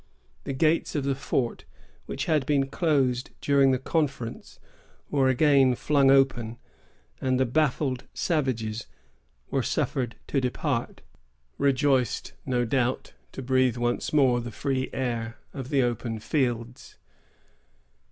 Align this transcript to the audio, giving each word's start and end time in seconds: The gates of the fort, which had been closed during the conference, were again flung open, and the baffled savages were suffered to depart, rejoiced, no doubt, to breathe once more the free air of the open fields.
The 0.45 0.53
gates 0.53 0.95
of 0.95 1.03
the 1.03 1.13
fort, 1.13 1.65
which 2.07 2.25
had 2.25 2.47
been 2.47 2.69
closed 2.69 3.29
during 3.39 3.69
the 3.69 3.77
conference, 3.77 4.59
were 5.11 5.29
again 5.29 5.75
flung 5.75 6.09
open, 6.09 6.57
and 7.21 7.39
the 7.39 7.45
baffled 7.45 8.05
savages 8.11 8.87
were 9.51 9.61
suffered 9.61 10.15
to 10.29 10.41
depart, 10.41 11.01
rejoiced, 11.59 12.33
no 12.47 12.65
doubt, 12.65 13.13
to 13.33 13.43
breathe 13.43 13.77
once 13.77 14.11
more 14.11 14.41
the 14.41 14.49
free 14.49 14.89
air 14.91 15.37
of 15.53 15.69
the 15.69 15.83
open 15.83 16.19
fields. 16.19 16.97